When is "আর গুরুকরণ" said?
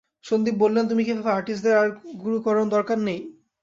1.81-2.65